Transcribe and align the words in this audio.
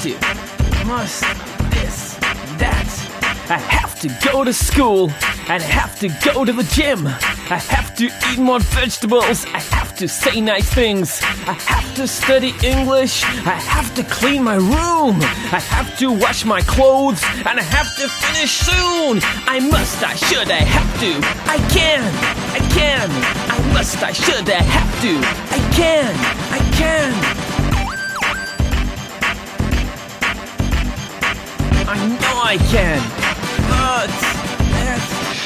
to, 0.00 0.14
must, 0.86 1.20
this, 1.72 2.14
that. 2.56 2.88
I 3.50 3.58
have 3.58 4.00
to 4.00 4.08
go 4.24 4.44
to 4.44 4.52
school, 4.52 5.10
I 5.46 5.60
have 5.60 5.98
to 6.00 6.08
go 6.24 6.44
to 6.46 6.52
the 6.52 6.62
gym. 6.62 7.06
I 7.06 7.58
have 7.58 7.94
to 7.96 8.06
eat 8.06 8.38
more 8.38 8.60
vegetables. 8.60 9.44
I 9.46 9.58
have 9.58 9.94
to 9.96 10.08
say 10.08 10.40
nice 10.40 10.72
things. 10.72 11.20
I 11.22 11.52
have 11.52 11.94
to 11.96 12.06
study 12.06 12.54
English. 12.62 13.24
I 13.24 13.58
have 13.74 13.94
to 13.96 14.04
clean 14.04 14.42
my 14.42 14.54
room. 14.54 15.20
I 15.52 15.60
have 15.60 15.98
to 15.98 16.12
wash 16.12 16.46
my 16.46 16.62
clothes, 16.62 17.22
and 17.44 17.58
I 17.58 17.62
have 17.62 17.94
to 17.96 18.08
finish 18.08 18.52
soon. 18.52 19.20
I 19.46 19.60
must, 19.60 20.02
I 20.02 20.14
should, 20.14 20.50
I 20.50 20.62
have 20.76 20.90
to. 21.00 21.12
I 21.50 21.58
can, 21.68 22.02
I 22.54 22.60
can. 22.72 23.10
I 23.50 23.72
must, 23.74 24.02
I 24.02 24.12
should, 24.12 24.48
I 24.48 24.62
have 24.62 24.92
to. 25.02 25.12
I 25.56 25.60
can, 25.74 26.14
I 26.52 26.60
can. 26.78 27.49
I 32.50 32.56
can. 32.56 32.98
But 33.70 34.10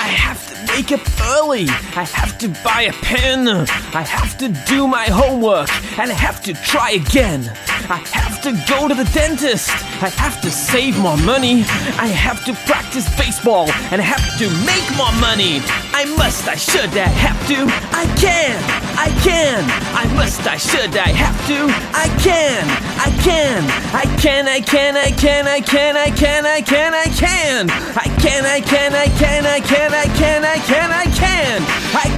I 0.00 0.08
have 0.08 0.45
wake 0.76 0.92
up 0.92 1.00
early. 1.36 1.66
I 1.96 2.04
have 2.04 2.36
to 2.38 2.48
buy 2.62 2.82
a 2.82 2.92
pen. 2.92 3.48
I 3.48 4.02
have 4.02 4.36
to 4.38 4.48
do 4.68 4.86
my 4.86 5.06
homework. 5.06 5.70
And 5.98 6.10
I 6.10 6.14
have 6.14 6.42
to 6.42 6.52
try 6.52 6.90
again. 6.90 7.50
I 7.88 8.02
have 8.12 8.42
to 8.42 8.52
go 8.68 8.88
to 8.88 8.94
the 8.94 9.08
dentist. 9.14 9.70
I 10.02 10.10
have 10.24 10.40
to 10.42 10.50
save 10.50 10.98
more 10.98 11.16
money. 11.16 11.64
I 11.96 12.08
have 12.08 12.44
to 12.44 12.52
practice 12.68 13.08
baseball. 13.16 13.70
And 13.90 14.02
I 14.02 14.04
have 14.04 14.26
to 14.40 14.46
make 14.68 14.86
more 15.00 15.14
money. 15.20 15.62
I 15.96 16.04
must, 16.20 16.46
I 16.46 16.56
should, 16.56 16.92
I 16.92 17.08
have 17.24 17.40
to. 17.48 17.58
I 17.96 18.04
can, 18.20 18.56
I 19.00 19.08
can. 19.24 19.64
I 19.96 20.04
must, 20.14 20.46
I 20.46 20.58
should, 20.58 20.92
I 20.94 21.08
have 21.24 21.38
to. 21.48 21.58
I 22.04 22.08
can, 22.20 22.64
I 23.00 23.10
can. 23.24 23.64
I 23.96 24.04
can, 24.20 24.46
I 24.46 24.60
can, 24.60 24.96
I 24.96 25.10
can, 25.10 25.46
I 25.46 25.60
can, 25.60 25.96
I 25.96 26.10
can, 26.10 26.44
I 26.44 26.60
can, 26.60 26.92
I 26.92 27.06
can. 27.08 27.70
I 27.96 28.08
can, 28.20 28.44
I 28.44 28.60
can, 28.60 28.92
I 28.94 29.08
can, 29.08 29.46
I 29.46 29.60
can, 29.60 29.95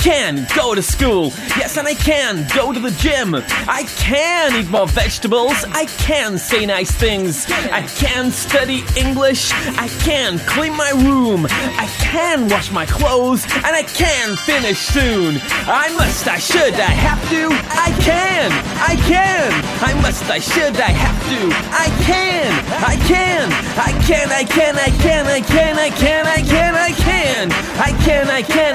can 0.08 0.46
go 0.56 0.74
to 0.74 0.80
school. 0.80 1.24
Yes, 1.60 1.76
and 1.76 1.86
I 1.86 1.92
can 1.92 2.46
go 2.56 2.72
to 2.72 2.80
the 2.80 2.92
gym. 2.92 3.34
I 3.68 3.82
can 3.98 4.56
eat 4.56 4.70
more 4.70 4.88
vegetables. 4.88 5.52
I 5.82 5.84
can 6.00 6.38
say 6.38 6.64
nice 6.64 6.90
things. 6.90 7.44
I 7.50 7.82
can 7.82 8.30
study 8.30 8.84
English. 8.96 9.52
I 9.76 9.88
can 10.00 10.38
clean 10.52 10.74
my 10.74 10.92
room. 11.04 11.46
I 11.50 11.86
can 12.00 12.48
wash 12.48 12.70
my 12.70 12.86
clothes. 12.86 13.44
And 13.66 13.76
I 13.76 13.82
can 13.82 14.36
finish 14.48 14.78
soon. 14.78 15.42
I 15.68 15.92
must, 16.00 16.26
I 16.26 16.38
should, 16.38 16.72
I 16.72 16.94
have 17.06 17.20
to. 17.28 17.42
I 17.86 17.90
can, 18.00 18.48
I 18.80 18.96
can. 19.12 19.52
I 19.84 19.92
must, 20.00 20.24
I 20.30 20.38
should, 20.38 20.76
I 20.80 20.92
have 21.04 21.18
to. 21.28 21.40
I 21.84 21.88
can, 22.08 22.48
I 22.80 22.96
can. 23.12 23.44
I 23.76 23.92
can, 24.08 24.28
I 24.32 24.44
can, 24.44 24.74
I 24.76 24.90
can, 25.04 25.26
I 25.26 25.40
can, 25.42 25.76
I 25.76 25.90
can, 25.90 26.26
I 26.26 26.40
can, 26.40 26.74
I 26.74 26.92
can. 26.92 27.52
I 27.76 27.92
can, 28.04 28.26
I 28.30 28.42
can, 28.42 28.67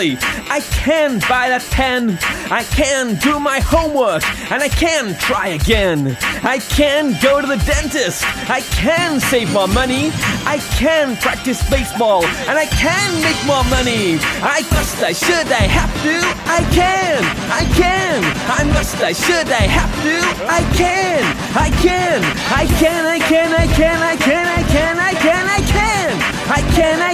belly. 0.00 0.18
I 0.48 0.60
can 0.60 1.18
buy 1.28 1.48
that 1.48 1.64
pen. 1.70 2.18
I 2.50 2.64
can 2.64 3.16
do 3.18 3.38
my 3.38 3.60
homework. 3.60 4.24
And 4.50 4.62
I 4.62 4.68
can 4.68 5.16
try 5.18 5.48
again. 5.48 6.16
I 6.42 6.58
can 6.58 7.16
go 7.22 7.40
to 7.40 7.46
the 7.46 7.60
dentist. 7.64 8.24
I 8.48 8.60
can 8.82 9.20
save 9.20 9.52
more 9.52 9.68
money. 9.68 10.10
I 10.46 10.58
can 10.78 11.16
practice 11.16 11.60
baseball. 11.70 12.24
And 12.48 12.56
I 12.58 12.66
can 12.66 13.08
make 13.22 13.40
more 13.46 13.64
money. 13.68 14.18
I 14.42 14.62
must, 14.72 15.02
I 15.02 15.12
should, 15.12 15.48
I 15.52 15.66
have 15.68 15.92
to. 16.04 16.16
I 16.48 16.60
can. 16.72 17.20
I 17.52 17.64
can. 17.76 18.16
I 18.48 18.62
must, 18.72 18.96
I 19.02 19.12
should, 19.12 19.48
I 19.48 19.66
have 19.68 19.92
to. 20.04 20.16
I 20.48 20.62
can. 20.80 21.22
I 21.54 21.68
can. 21.84 22.20
I 22.48 22.64
can. 22.80 23.02
I 23.04 23.18
can. 23.18 23.50
I 23.52 23.66
can. 23.68 23.98
I 24.02 24.16
can. 24.16 24.46
I 24.46 24.62
can. 24.64 24.96
I 24.98 25.12
can. 25.12 25.44
I 25.48 25.60
can. 25.74 26.16
I 26.48 26.62
can. 26.74 27.00
I 27.00 27.02
can. 27.04 27.09